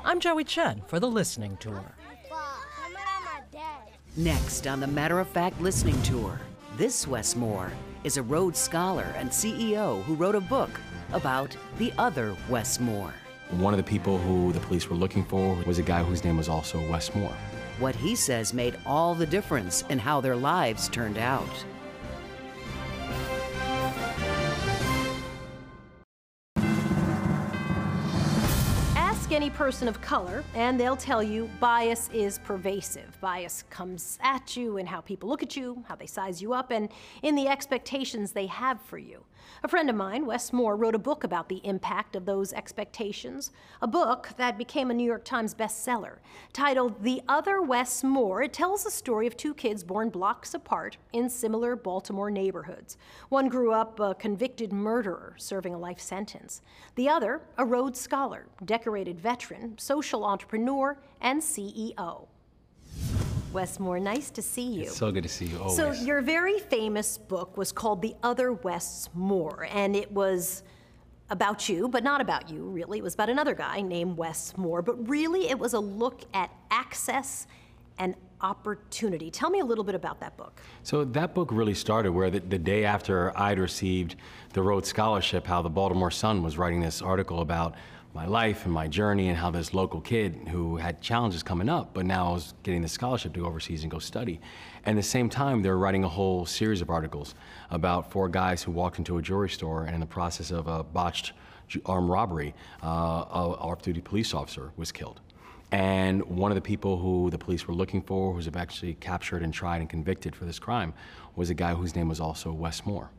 I'm 0.03 0.19
Joey 0.19 0.43
Chen 0.43 0.81
for 0.87 0.99
the 0.99 1.07
Listening 1.07 1.55
Tour. 1.57 1.95
Next 4.17 4.65
on 4.65 4.79
the 4.79 4.87
Matter 4.87 5.19
of 5.19 5.27
Fact 5.27 5.61
Listening 5.61 6.01
Tour, 6.01 6.41
this 6.77 7.07
Wes 7.07 7.35
Moore 7.35 7.71
is 8.03 8.17
a 8.17 8.23
Rhodes 8.23 8.57
Scholar 8.57 9.05
and 9.17 9.29
CEO 9.29 10.01
who 10.05 10.15
wrote 10.15 10.33
a 10.33 10.41
book 10.41 10.71
about 11.13 11.55
the 11.77 11.93
other 11.99 12.35
Wes 12.49 12.79
Moore. 12.79 13.13
One 13.51 13.73
of 13.73 13.77
the 13.77 13.83
people 13.83 14.17
who 14.17 14.51
the 14.53 14.59
police 14.59 14.89
were 14.89 14.95
looking 14.95 15.23
for 15.23 15.55
was 15.67 15.77
a 15.77 15.83
guy 15.83 16.03
whose 16.03 16.23
name 16.23 16.37
was 16.37 16.49
also 16.49 16.79
Wes 16.89 17.13
Moore. 17.13 17.35
What 17.79 17.95
he 17.95 18.15
says 18.15 18.53
made 18.53 18.75
all 18.85 19.13
the 19.13 19.27
difference 19.27 19.83
in 19.89 19.99
how 19.99 20.19
their 20.19 20.35
lives 20.35 20.89
turned 20.89 21.19
out. 21.19 21.65
Any 29.35 29.49
person 29.49 29.89
of 29.89 29.99
color, 29.99 30.45
and 30.53 30.79
they'll 30.79 30.95
tell 30.95 31.21
you 31.21 31.49
bias 31.59 32.09
is 32.13 32.39
pervasive. 32.39 33.19
Bias 33.19 33.65
comes 33.69 34.17
at 34.21 34.55
you 34.55 34.77
in 34.77 34.85
how 34.85 35.01
people 35.01 35.27
look 35.27 35.43
at 35.43 35.57
you, 35.57 35.83
how 35.89 35.95
they 35.95 36.05
size 36.05 36.41
you 36.41 36.53
up, 36.53 36.71
and 36.71 36.87
in 37.21 37.35
the 37.35 37.49
expectations 37.49 38.31
they 38.31 38.47
have 38.47 38.79
for 38.81 38.97
you. 38.97 39.25
A 39.63 39.67
friend 39.67 39.89
of 39.89 39.95
mine, 39.95 40.25
Wes 40.25 40.53
Moore, 40.53 40.75
wrote 40.75 40.95
a 40.95 40.99
book 40.99 41.23
about 41.23 41.49
the 41.49 41.61
impact 41.63 42.15
of 42.15 42.25
those 42.25 42.53
expectations, 42.53 43.51
a 43.81 43.87
book 43.87 44.29
that 44.37 44.57
became 44.57 44.89
a 44.89 44.93
New 44.93 45.03
York 45.03 45.23
Times 45.23 45.53
bestseller. 45.53 46.17
Titled 46.53 47.03
The 47.03 47.21
Other 47.27 47.61
Wes 47.61 48.03
Moore, 48.03 48.41
it 48.43 48.53
tells 48.53 48.83
the 48.83 48.91
story 48.91 49.27
of 49.27 49.37
two 49.37 49.53
kids 49.53 49.83
born 49.83 50.09
blocks 50.09 50.53
apart 50.53 50.97
in 51.13 51.29
similar 51.29 51.75
Baltimore 51.75 52.31
neighborhoods. 52.31 52.97
One 53.29 53.47
grew 53.47 53.71
up 53.71 53.99
a 53.99 54.15
convicted 54.15 54.71
murderer 54.71 55.35
serving 55.37 55.73
a 55.73 55.79
life 55.79 55.99
sentence, 55.99 56.61
the 56.95 57.09
other, 57.09 57.41
a 57.57 57.65
Rhodes 57.65 57.99
Scholar, 57.99 58.47
decorated 58.63 59.19
veteran, 59.25 59.75
social 59.79 60.23
entrepreneur, 60.23 60.95
and 61.19 61.41
CEO. 61.41 62.27
Wes 63.53 63.79
Moore, 63.79 63.99
nice 63.99 64.29
to 64.29 64.41
see 64.43 64.69
you. 64.75 64.83
It's 64.83 64.97
so 64.97 65.11
good 65.11 65.23
to 65.23 65.29
see 65.29 65.45
you 65.45 65.57
always. 65.57 65.75
So 65.75 65.93
your 65.93 66.21
very 66.21 66.59
famous 66.59 67.17
book 67.17 67.57
was 67.57 67.71
called 67.71 68.03
The 68.03 68.13
Other 68.21 68.53
Wes 68.53 69.09
Moore, 69.15 69.67
and 69.71 69.95
it 69.95 70.11
was 70.11 70.61
about 71.31 71.67
you, 71.67 71.87
but 71.87 72.03
not 72.03 72.21
about 72.21 72.51
you, 72.51 72.69
really. 72.69 72.99
It 72.99 73.03
was 73.03 73.15
about 73.15 73.31
another 73.31 73.55
guy 73.55 73.81
named 73.81 74.15
Wes 74.15 74.55
Moore, 74.57 74.83
but 74.83 75.09
really 75.09 75.49
it 75.49 75.57
was 75.57 75.73
a 75.73 75.79
look 75.79 76.21
at 76.35 76.51
access 76.69 77.47
and 77.97 78.13
opportunity. 78.41 79.31
Tell 79.31 79.49
me 79.49 79.59
a 79.59 79.65
little 79.65 79.83
bit 79.83 79.95
about 79.95 80.19
that 80.19 80.37
book. 80.37 80.61
So 80.83 81.03
that 81.03 81.33
book 81.33 81.49
really 81.51 81.73
started 81.73 82.11
where 82.11 82.29
the, 82.29 82.41
the 82.41 82.59
day 82.59 82.85
after 82.85 83.35
I'd 83.35 83.57
received 83.57 84.17
the 84.53 84.61
Rhodes 84.61 84.87
Scholarship, 84.87 85.47
how 85.47 85.63
the 85.63 85.69
Baltimore 85.69 86.11
Sun 86.11 86.43
was 86.43 86.59
writing 86.59 86.79
this 86.79 87.01
article 87.01 87.39
about 87.41 87.73
my 88.15 88.25
life 88.25 88.63
and 88.63 88.73
my 88.73 88.87
journey 88.87 89.27
and 89.27 89.37
how 89.37 89.51
this 89.51 89.73
local 89.73 89.99
kid 89.99 90.47
who 90.49 90.77
had 90.77 91.01
challenges 91.01 91.43
coming 91.43 91.67
up, 91.67 91.93
but 91.93 92.05
now 92.05 92.31
was 92.31 92.53
getting 92.63 92.81
the 92.81 92.87
scholarship 92.87 93.33
to 93.33 93.41
go 93.41 93.45
overseas 93.45 93.81
and 93.81 93.91
go 93.91 93.99
study. 93.99 94.39
And 94.85 94.97
at 94.97 95.01
the 95.01 95.07
same 95.07 95.29
time, 95.29 95.61
they 95.61 95.69
were 95.69 95.77
writing 95.77 96.05
a 96.05 96.07
whole 96.07 96.45
series 96.45 96.81
of 96.81 96.89
articles 96.89 97.35
about 97.69 98.11
four 98.13 98.29
guys 98.29 98.63
who 98.63 98.71
walked 98.71 98.99
into 98.99 99.17
a 99.17 99.21
jewelry 99.21 99.49
store 99.49 99.83
and 99.83 99.93
in 99.93 99.99
the 99.99 100.05
process 100.07 100.49
of 100.49 100.65
a 100.67 100.81
botched 100.81 101.33
armed 101.85 102.09
robbery, 102.09 102.55
uh, 102.81 102.87
a 102.87 103.43
off-duty 103.67 103.99
police 103.99 104.33
officer 104.33 104.71
was 104.77 104.93
killed. 104.93 105.19
And 105.73 106.23
one 106.23 106.51
of 106.51 106.55
the 106.55 106.61
people 106.61 106.97
who 106.97 107.29
the 107.29 107.37
police 107.37 107.67
were 107.67 107.73
looking 107.73 108.01
for, 108.01 108.31
who 108.31 108.37
was 108.37 108.47
actually 108.55 108.93
captured 108.93 109.43
and 109.43 109.53
tried 109.53 109.81
and 109.81 109.89
convicted 109.89 110.37
for 110.37 110.45
this 110.45 110.57
crime, 110.57 110.93
was 111.35 111.49
a 111.49 111.53
guy 111.53 111.73
whose 111.73 111.97
name 111.97 112.07
was 112.07 112.21
also 112.21 112.53
Wes 112.53 112.85
Moore 112.85 113.09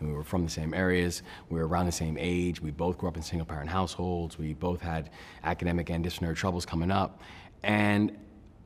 and 0.00 0.08
we 0.08 0.14
were 0.14 0.24
from 0.24 0.44
the 0.44 0.50
same 0.50 0.74
areas. 0.74 1.22
We 1.48 1.58
were 1.58 1.68
around 1.68 1.86
the 1.86 1.92
same 1.92 2.16
age. 2.18 2.60
We 2.60 2.70
both 2.70 2.98
grew 2.98 3.08
up 3.08 3.16
in 3.16 3.22
single 3.22 3.46
parent 3.46 3.70
households. 3.70 4.38
We 4.38 4.54
both 4.54 4.80
had 4.80 5.10
academic 5.44 5.90
and 5.90 6.02
disciplinary 6.02 6.36
troubles 6.36 6.66
coming 6.66 6.90
up. 6.90 7.20
And 7.62 8.16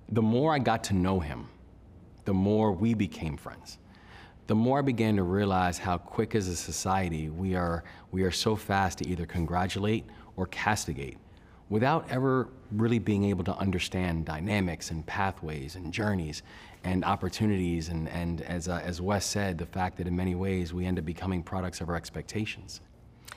the 0.09 0.23
more 0.23 0.55
I 0.55 0.59
got 0.59 0.85
to 0.85 0.95
know 0.95 1.21
him, 1.21 1.49
the 2.25 2.35
more 2.35 2.73
we 2.73 2.95
became 2.95 3.37
friends. 3.37 3.79
The 4.47 4.55
more 4.55 4.79
I 4.79 4.83
began 4.83 5.17
to 5.17 5.23
realize 5.23 5.79
how 5.79 5.99
quick 5.99 6.35
as 6.35 6.49
a 6.49 6.57
society 6.57 7.31
we 7.31 7.55
are, 7.55 7.85
we 8.13 8.23
are 8.23 8.31
so 8.31 8.57
fast 8.57 8.99
to 8.99 9.09
either 9.09 9.27
congratulate 9.27 10.05
or 10.37 10.47
castigate 10.47 11.19
without 11.69 12.09
ever 12.11 12.49
really 12.73 12.99
being 12.99 13.25
able 13.25 13.45
to 13.45 13.57
understand 13.57 14.25
dynamics 14.27 14.91
and 14.91 15.07
pathways 15.07 15.77
and 15.77 15.93
journeys 15.93 16.43
and 16.85 17.05
opportunities. 17.05 17.89
And, 17.89 18.09
and 18.09 18.43
as, 18.43 18.69
uh, 18.69 18.81
as 18.85 19.01
Wes 19.01 19.25
said, 19.25 19.59
the 19.59 19.67
fact 19.67 19.97
that 19.99 20.07
in 20.07 20.15
many 20.15 20.35
ways 20.35 20.73
we 20.75 20.85
end 20.85 20.99
up 20.99 21.05
becoming 21.05 21.43
products 21.43 21.81
of 21.81 21.89
our 21.89 21.97
expectations. 21.97 22.81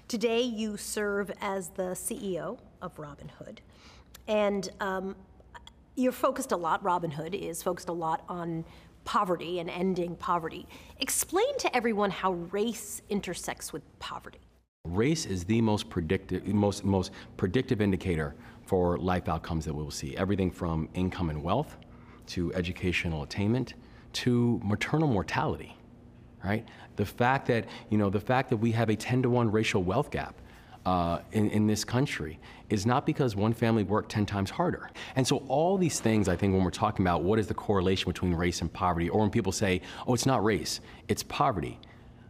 Today, 0.07 0.41
you 0.41 0.77
serve 0.77 1.31
as 1.41 1.69
the 1.69 1.91
CEO 1.91 2.59
of 2.81 2.97
Robin 2.97 3.29
Hood. 3.39 3.61
And 4.27 4.69
um, 4.79 5.15
you're 5.95 6.11
focused 6.11 6.51
a 6.51 6.57
lot, 6.57 6.83
Robin 6.83 7.11
Hood 7.11 7.33
is 7.33 7.63
focused 7.63 7.89
a 7.89 7.93
lot 7.93 8.23
on 8.29 8.63
poverty 9.03 9.59
and 9.59 9.69
ending 9.69 10.15
poverty. 10.15 10.65
Explain 10.99 11.57
to 11.59 11.75
everyone 11.75 12.11
how 12.11 12.33
race 12.33 13.01
intersects 13.09 13.71
with 13.71 13.81
poverty. 13.99 14.39
Race 14.95 15.25
is 15.25 15.43
the 15.43 15.61
most 15.61 15.89
predictive, 15.89 16.45
most, 16.47 16.83
most 16.83 17.11
predictive 17.35 17.81
indicator 17.81 18.35
for 18.65 18.97
life 18.97 19.29
outcomes 19.29 19.65
that 19.65 19.73
we 19.73 19.83
will 19.83 19.91
see. 19.91 20.15
Everything 20.17 20.51
from 20.51 20.89
income 20.93 21.29
and 21.29 21.43
wealth 21.43 21.77
to 22.27 22.53
educational 22.53 23.23
attainment 23.23 23.73
to 24.13 24.59
maternal 24.63 25.07
mortality, 25.07 25.75
right? 26.43 26.65
The 26.95 27.05
fact 27.05 27.47
that, 27.47 27.65
you 27.89 27.97
know, 27.97 28.09
the 28.09 28.19
fact 28.19 28.49
that 28.49 28.57
we 28.57 28.71
have 28.71 28.89
a 28.89 28.95
10 28.95 29.23
to 29.23 29.29
1 29.29 29.51
racial 29.51 29.83
wealth 29.83 30.11
gap 30.11 30.35
uh, 30.85 31.19
in, 31.33 31.49
in 31.51 31.67
this 31.67 31.83
country 31.83 32.39
is 32.69 32.85
not 32.85 33.05
because 33.05 33.35
one 33.35 33.53
family 33.53 33.83
worked 33.83 34.09
10 34.09 34.25
times 34.25 34.49
harder. 34.49 34.89
And 35.15 35.27
so 35.27 35.43
all 35.47 35.77
these 35.77 35.99
things, 35.99 36.27
I 36.27 36.35
think, 36.35 36.53
when 36.53 36.63
we're 36.63 36.71
talking 36.71 37.05
about 37.05 37.23
what 37.23 37.39
is 37.39 37.47
the 37.47 37.53
correlation 37.53 38.09
between 38.09 38.33
race 38.33 38.61
and 38.61 38.71
poverty, 38.71 39.09
or 39.09 39.21
when 39.21 39.29
people 39.29 39.51
say, 39.51 39.81
oh, 40.07 40.13
it's 40.13 40.25
not 40.25 40.43
race, 40.43 40.79
it's 41.07 41.23
poverty, 41.23 41.79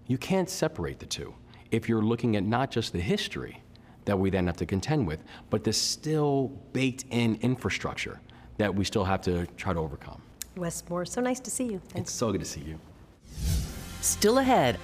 you 0.08 0.18
can't 0.18 0.50
separate 0.50 1.00
the 1.00 1.06
two 1.06 1.34
if 1.72 1.88
you're 1.90 2.02
looking 2.02 2.36
at 2.36 2.44
not 2.44 2.72
just 2.72 2.94
the 2.94 3.00
history 3.00 3.62
that 4.06 4.18
we 4.18 4.30
then 4.30 4.48
have 4.48 4.58
to 4.58 4.66
contend 4.66 5.06
with, 5.06 5.20
but 5.50 5.64
the 5.64 5.74
still 5.74 6.48
baked 6.74 7.06
in 7.10 7.36
infrastructure 7.42 8.20
that 8.58 8.74
we 8.74 8.84
still 8.86 9.04
have 9.04 9.22
to 9.22 9.46
try 9.58 9.74
to 9.74 9.80
overcome. 9.80 10.22
Wes 10.56 10.84
Moore, 10.90 11.06
so 11.06 11.22
nice 11.22 11.40
to 11.42 11.52
see 11.52 11.66
you. 11.66 11.80
Thanks. 11.90 12.10
It's 12.10 12.12
so 12.12 12.32
good 12.32 12.40
to 12.40 12.46
see 12.46 12.62
you. 12.62 12.80
Still 14.02 14.38
ahead, 14.40 14.80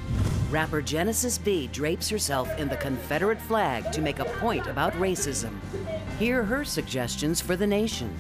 rapper 0.52 0.82
Genesis 0.82 1.38
Be 1.38 1.68
drapes 1.68 2.10
herself 2.10 2.50
in 2.60 2.68
the 2.68 2.78
Confederate 2.78 3.42
flag 3.42 3.92
to 3.92 4.02
make 4.02 4.20
a 4.20 4.26
point 4.26 4.68
about 4.68 4.94
racism. 4.94 5.54
Hear 6.20 6.44
her 6.44 6.66
suggestions 6.66 7.40
for 7.40 7.56
the 7.56 7.66
nation. 7.66 8.14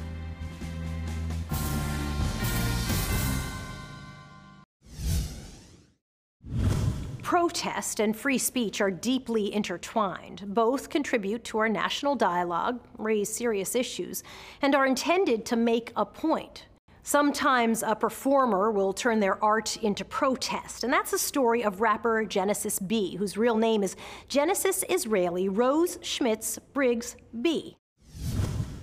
Protest 7.54 8.00
and 8.00 8.18
free 8.18 8.40
speech 8.40 8.82
are 8.82 8.90
deeply 8.90 9.54
intertwined. 9.54 10.44
Both 10.48 10.90
contribute 10.90 11.44
to 11.44 11.60
our 11.60 11.70
national 11.70 12.16
dialogue, 12.16 12.80
raise 12.98 13.32
serious 13.32 13.76
issues, 13.76 14.24
and 14.64 14.74
are 14.74 14.88
intended 14.88 15.46
to 15.46 15.56
make 15.56 15.94
a 15.96 16.04
point. 16.04 16.66
Sometimes 17.04 17.84
a 17.84 17.94
performer 17.94 18.72
will 18.72 18.92
turn 18.92 19.20
their 19.20 19.42
art 19.44 19.78
into 19.84 20.04
protest, 20.04 20.84
and 20.84 20.92
that's 20.92 21.12
the 21.12 21.20
story 21.20 21.64
of 21.64 21.80
rapper 21.80 22.26
Genesis 22.26 22.80
Be, 22.80 23.18
whose 23.18 23.38
real 23.38 23.56
name 23.56 23.84
is 23.84 23.96
Genesis 24.28 24.84
Israeli 24.90 25.48
Rose 25.48 26.00
Schmitz 26.02 26.58
Briggs 26.74 27.16
B. 27.40 27.78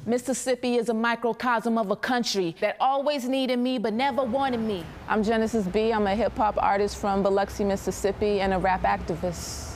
Mississippi 0.07 0.76
is 0.76 0.88
a 0.88 0.95
microcosm 0.95 1.76
of 1.76 1.90
a 1.90 1.97
country 1.97 2.57
that 2.61 2.76
always 2.80 3.28
needed 3.28 3.59
me 3.59 3.76
but 3.76 3.92
never 3.92 4.23
wanted 4.23 4.61
me. 4.61 4.83
I'm 5.07 5.23
Genesis 5.23 5.66
Be. 5.66 5.92
I'm 5.92 6.07
a 6.07 6.14
hip 6.14 6.35
hop 6.37 6.57
artist 6.57 6.97
from 6.97 7.23
Biloxi, 7.23 7.64
Mississippi, 7.64 8.40
and 8.40 8.54
a 8.54 8.59
rap 8.59 8.83
activist. 8.83 9.66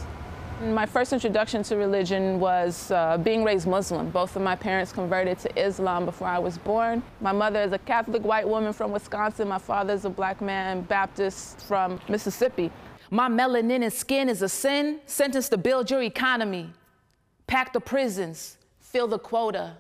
My 0.62 0.87
first 0.87 1.12
introduction 1.12 1.62
to 1.64 1.76
religion 1.76 2.40
was 2.40 2.90
uh, 2.90 3.19
being 3.19 3.45
raised 3.45 3.66
Muslim. 3.66 4.09
Both 4.09 4.35
of 4.35 4.40
my 4.40 4.57
parents 4.57 4.93
converted 4.93 5.38
to 5.40 5.62
Islam 5.62 6.07
before 6.07 6.28
I 6.28 6.38
was 6.38 6.57
born. 6.57 7.02
My 7.21 7.33
mother 7.33 7.61
is 7.61 7.73
a 7.73 7.78
Catholic 7.78 8.23
white 8.23 8.49
woman 8.49 8.73
from 8.73 8.93
Wisconsin. 8.93 9.49
My 9.49 9.59
father 9.59 9.93
is 9.93 10.07
a 10.07 10.11
black 10.11 10.40
man, 10.40 10.83
Baptist 10.83 11.61
from 11.62 12.00
Mississippi. 12.09 12.71
My 13.11 13.28
melanin 13.28 13.83
and 13.83 13.93
skin 13.93 14.31
is 14.31 14.40
a 14.40 14.49
sin, 14.49 15.00
sentenced 15.04 15.50
to 15.50 15.59
build 15.59 15.90
your 15.90 16.00
economy, 16.00 16.73
pack 17.47 17.75
the 17.75 17.81
prisons, 17.81 18.57
fill 18.81 19.07
the 19.07 19.19
quota 19.19 19.76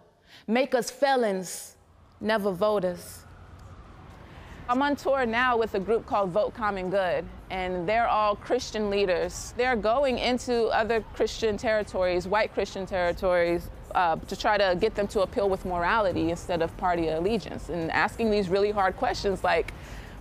make 0.46 0.74
us 0.74 0.90
felons, 0.90 1.76
never 2.20 2.52
voters. 2.52 3.20
I'm 4.66 4.80
on 4.80 4.96
tour 4.96 5.26
now 5.26 5.58
with 5.58 5.74
a 5.74 5.80
group 5.80 6.06
called 6.06 6.30
Vote 6.30 6.54
Common 6.54 6.88
Good, 6.88 7.26
and 7.50 7.86
they're 7.86 8.08
all 8.08 8.34
Christian 8.34 8.88
leaders. 8.88 9.52
They're 9.58 9.76
going 9.76 10.18
into 10.18 10.66
other 10.68 11.02
Christian 11.14 11.58
territories, 11.58 12.26
white 12.26 12.54
Christian 12.54 12.86
territories, 12.86 13.68
uh, 13.94 14.16
to 14.16 14.36
try 14.36 14.56
to 14.56 14.74
get 14.80 14.94
them 14.94 15.06
to 15.08 15.20
appeal 15.20 15.50
with 15.50 15.66
morality 15.66 16.30
instead 16.30 16.62
of 16.62 16.74
party 16.78 17.08
allegiance, 17.08 17.68
and 17.68 17.90
asking 17.92 18.30
these 18.30 18.48
really 18.48 18.70
hard 18.70 18.96
questions 18.96 19.44
like, 19.44 19.72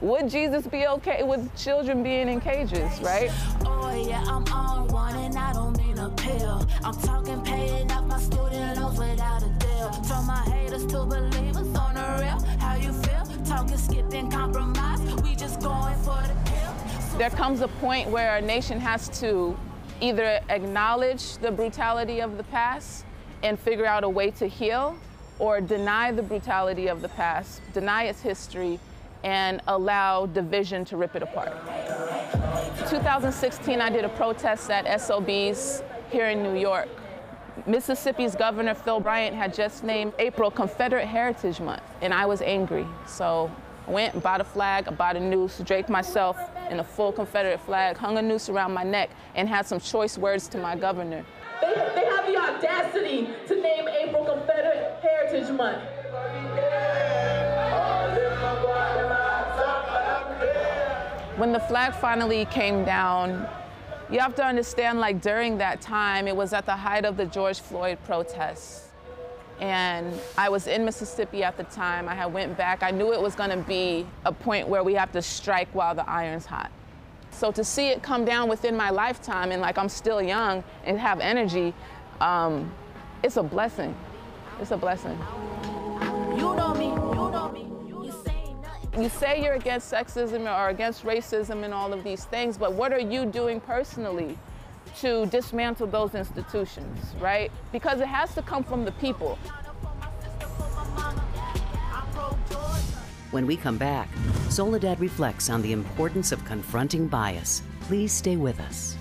would 0.02 0.30
Jesus 0.30 0.68
be 0.68 0.88
okay 0.88 1.24
with 1.24 1.56
children 1.56 2.04
being 2.04 2.28
in 2.28 2.42
cages, 2.42 3.00
right? 3.00 3.32
Oh 3.66 4.06
yeah, 4.06 4.22
I'm 4.28 4.44
on 4.52 4.88
one 4.90 5.16
and 5.16 5.38
I 5.38 5.54
don't 5.54 5.78
mean 5.78 5.98
a 5.98 6.10
pill. 6.10 6.68
I'm 6.84 7.00
talking 7.00 7.42
paying 7.44 7.90
off 7.90 8.06
my 8.06 8.20
student 8.20 8.78
loans 8.78 9.00
without 9.00 9.44
a 9.44 9.46
deal. 9.46 9.53
My 10.10 10.44
haters 10.52 10.86
to 10.88 11.06
believers 11.06 11.74
on 11.78 11.96
the 11.96 12.18
real. 12.20 12.40
How 12.60 12.76
you 12.76 12.92
feel? 12.92 13.26
Talking 13.46 13.78
skipping 13.78 14.30
compromise. 14.30 15.00
We 15.24 15.34
just 15.34 15.62
going 15.62 15.96
for 16.00 16.22
the 16.22 16.36
kill. 16.46 17.18
There 17.18 17.30
comes 17.30 17.62
a 17.62 17.70
point 17.70 18.10
where 18.10 18.36
a 18.36 18.42
nation 18.42 18.82
has 18.82 19.08
to 19.22 19.58
either 20.02 20.42
acknowledge 20.50 21.38
the 21.38 21.52
brutality 21.52 22.20
of 22.20 22.36
the 22.36 22.44
past 22.44 23.06
and 23.44 23.58
figure 23.58 23.86
out 23.86 24.04
a 24.04 24.10
way 24.10 24.30
to 24.32 24.46
heal 24.46 24.98
or 25.40 25.62
deny 25.62 26.12
the 26.12 26.22
brutality 26.22 26.88
of 26.88 27.02
the 27.02 27.10
past, 27.10 27.62
deny 27.74 28.04
its 28.04 28.22
history, 28.22 28.82
and 29.24 29.62
allow 29.68 30.26
division 30.26 30.84
to 30.84 30.98
rip 30.98 31.16
it 31.16 31.24
apart. 31.24 31.54
2016, 32.90 33.80
I 33.80 33.90
did 33.90 34.04
a 34.04 34.10
protest 34.10 34.70
at 34.70 35.02
SOBs 35.02 35.82
here 36.12 36.28
in 36.28 36.44
New 36.44 36.60
York. 36.60 36.90
Mississippi's 37.66 38.36
Governor 38.36 38.74
Phil 38.74 39.00
Bryant 39.00 39.36
had 39.36 39.54
just 39.54 39.84
named 39.84 40.14
April 40.20 40.50
Confederate 40.50 41.06
Heritage 41.06 41.60
Month, 41.60 41.84
and 42.02 42.14
I 42.14 42.26
was 42.26 42.42
angry. 42.42 42.86
So 43.06 43.52
I 43.88 43.92
went 43.92 44.14
and 44.14 44.24
bought 44.24 44.42
a 44.42 44.44
flag, 44.44 44.88
I 44.88 44.92
bought 44.92 45.16
a 45.16 45.20
noose, 45.20 45.60
draped 45.60 45.90
myself 45.90 46.38
in 46.70 46.80
a 46.80 46.84
full 46.84 47.12
Confederate 47.12 47.60
flag, 47.60 47.98
hung 47.98 48.18
a 48.18 48.22
noose 48.22 48.50
around 48.50 48.74
my 48.74 48.84
neck, 48.84 49.12
and 49.36 49.48
had 49.48 49.66
some 49.68 49.80
choice 49.80 50.18
words 50.18 50.48
to 50.50 50.58
my 50.58 50.76
governor. 50.76 51.24
They, 51.62 51.74
they 51.96 52.06
have 52.06 52.26
the 52.26 52.38
audacity 52.38 53.30
to 53.48 53.62
name 53.62 53.88
April 53.88 54.26
Confederate 54.26 55.00
Heritage 55.02 55.52
Month. 55.52 55.84
When 61.38 61.52
the 61.52 61.60
flag 61.60 61.94
finally 61.96 62.46
came 62.46 62.86
down, 62.86 63.48
you 64.14 64.20
have 64.20 64.36
to 64.36 64.46
understand, 64.46 65.00
like 65.00 65.22
during 65.22 65.58
that 65.58 65.82
time, 65.82 66.28
it 66.28 66.36
was 66.36 66.54
at 66.54 66.68
the 66.68 66.76
height 66.76 67.04
of 67.04 67.18
the 67.18 67.26
George 67.26 67.60
Floyd 67.60 67.98
protests. 68.06 68.90
And 69.60 70.22
I 70.38 70.50
was 70.50 70.68
in 70.68 70.86
Mississippi 70.86 71.44
at 71.44 71.58
the 71.58 71.64
time. 71.64 72.08
I 72.08 72.14
had 72.14 72.32
went 72.32 72.56
back. 72.56 72.84
I 72.84 72.92
knew 72.92 73.12
it 73.12 73.20
was 73.20 73.34
gonna 73.34 73.58
be 73.58 74.06
a 74.24 74.32
point 74.32 74.68
where 74.68 74.84
we 74.84 74.94
have 74.94 75.12
to 75.14 75.22
strike 75.24 75.68
while 75.74 75.96
the 75.96 76.08
iron's 76.08 76.46
hot. 76.46 76.70
So 77.32 77.52
to 77.54 77.64
see 77.64 77.88
it 77.88 78.04
come 78.04 78.24
down 78.24 78.50
within 78.50 78.78
my 78.78 78.92
lifetime 78.92 79.52
and 79.52 79.62
like 79.62 79.80
I'm 79.80 79.90
still 79.90 80.22
young 80.22 80.64
and 80.86 81.00
have 81.00 81.20
energy, 81.20 81.74
um, 82.22 82.72
it's 83.24 83.38
a 83.38 83.44
blessing. 83.44 83.96
It's 84.62 84.70
a 84.70 84.78
blessing. 84.78 85.18
You 88.98 89.10
say 89.10 89.44
you're 89.44 89.56
against 89.56 89.92
sexism 89.92 90.42
or 90.42 90.70
against 90.70 91.04
racism 91.04 91.64
and 91.64 91.74
all 91.74 91.94
of 91.94 92.04
these 92.04 92.26
things, 92.26 92.58
but 92.60 92.74
what 92.74 92.94
are 92.94 93.00
you 93.00 93.26
doing 93.26 93.60
personally 93.60 94.38
to 95.00 95.26
dismantle 95.28 95.88
those 95.88 96.14
institutions, 96.14 97.16
right? 97.20 97.52
Because 97.72 98.02
it 98.02 98.08
has 98.08 98.36
to 98.36 98.44
come 98.44 98.64
from 98.64 98.86
the 98.86 98.92
people. 98.94 99.40
When 103.32 103.48
we 103.48 103.58
come 103.58 103.80
back, 103.80 104.10
Soledad 104.50 105.00
reflects 105.00 105.50
on 105.50 105.64
the 105.64 105.72
importance 105.72 106.32
of 106.32 106.46
confronting 106.46 107.08
bias. 107.08 107.64
Please 107.82 108.14
stay 108.14 108.38
with 108.38 108.60
us. 108.60 108.96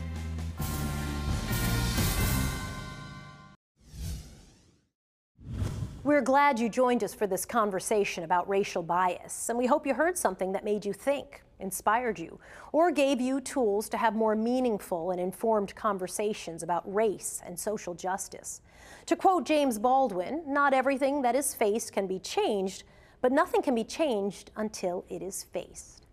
Glad 6.33 6.59
you 6.59 6.71
joined 6.71 7.05
us 7.05 7.13
for 7.13 7.27
this 7.27 7.45
conversation 7.45 8.25
about 8.25 8.49
racial 8.49 8.83
bias, 8.83 9.51
and 9.51 9.59
we 9.59 9.67
hope 9.67 9.87
you 9.87 9.93
heard 9.93 10.17
something 10.17 10.51
that 10.51 10.65
made 10.65 10.83
you 10.83 10.91
think, 10.91 11.43
inspired 11.61 12.19
you, 12.19 12.41
or 12.73 12.91
gave 12.91 13.21
you 13.21 13.39
tools 13.39 13.87
to 13.87 13.99
have 13.99 14.15
more 14.15 14.35
meaningful 14.35 15.11
and 15.11 15.21
informed 15.21 15.75
conversations 15.75 16.63
about 16.63 16.83
race 16.91 17.43
and 17.45 17.59
social 17.59 17.93
justice. 17.93 18.63
To 19.05 19.15
quote 19.15 19.45
James 19.45 19.79
Baldwin, 19.79 20.43
not 20.47 20.73
everything 20.73 21.21
that 21.21 21.37
is 21.37 21.53
faced 21.53 21.93
can 21.93 22.07
be 22.07 22.19
changed, 22.19 22.85
but 23.21 23.31
nothing 23.31 23.61
can 23.61 23.75
be 23.75 23.85
changed 23.85 24.53
until 24.57 25.05
it 25.11 25.21
is 25.21 25.43
faced. 25.43 26.07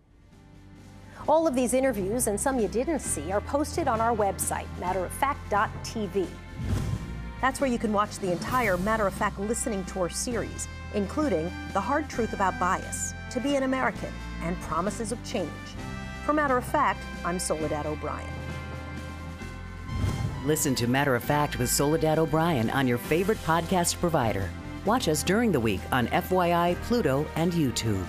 All 1.26 1.46
of 1.46 1.54
these 1.54 1.72
interviews 1.72 2.26
and 2.26 2.38
some 2.38 2.60
you 2.60 2.68
didn't 2.68 3.00
see 3.00 3.32
are 3.32 3.40
posted 3.40 3.88
on 3.88 4.02
our 4.02 4.14
website, 4.14 4.66
matteroffact.tv. 4.80 6.26
That's 7.40 7.60
where 7.60 7.70
you 7.70 7.78
can 7.78 7.92
watch 7.92 8.18
the 8.18 8.32
entire 8.32 8.76
Matter 8.76 9.06
of 9.06 9.14
Fact 9.14 9.38
listening 9.38 9.84
tour 9.84 10.08
series, 10.08 10.68
including 10.94 11.50
The 11.72 11.80
Hard 11.80 12.08
Truth 12.08 12.32
About 12.32 12.58
Bias, 12.60 13.14
To 13.30 13.40
Be 13.40 13.56
an 13.56 13.62
American, 13.62 14.12
and 14.42 14.60
Promises 14.62 15.12
of 15.12 15.22
Change. 15.24 15.50
For 16.26 16.32
Matter 16.32 16.56
of 16.58 16.64
Fact, 16.64 17.02
I'm 17.24 17.38
Soledad 17.38 17.86
O'Brien. 17.86 18.28
Listen 20.44 20.74
to 20.74 20.86
Matter 20.86 21.14
of 21.14 21.24
Fact 21.24 21.58
with 21.58 21.70
Soledad 21.70 22.18
O'Brien 22.18 22.70
on 22.70 22.86
your 22.86 22.98
favorite 22.98 23.38
podcast 23.44 23.98
provider. 24.00 24.48
Watch 24.84 25.08
us 25.08 25.22
during 25.22 25.52
the 25.52 25.60
week 25.60 25.80
on 25.92 26.08
FYI, 26.08 26.74
Pluto, 26.82 27.26
and 27.36 27.52
YouTube. 27.52 28.06